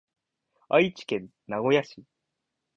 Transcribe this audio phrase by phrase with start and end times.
[0.69, 2.03] 愛知県名古屋市